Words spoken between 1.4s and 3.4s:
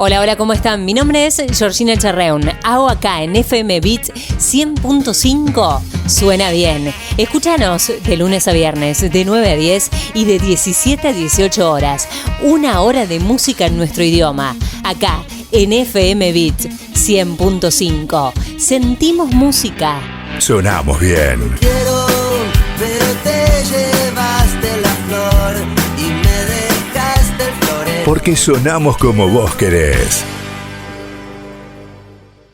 Georgina Charreun. Hago acá en